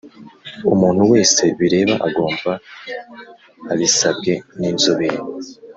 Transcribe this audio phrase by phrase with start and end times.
[0.73, 2.51] Umuntu wese bireba agomba
[3.71, 5.17] abisabwe n inzobere